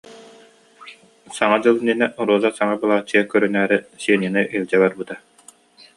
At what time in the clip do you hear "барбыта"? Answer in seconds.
4.81-5.15